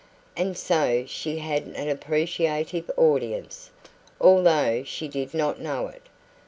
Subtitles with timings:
[0.35, 3.69] And so she had an appreciative audience,
[4.19, 6.01] although she did not know it.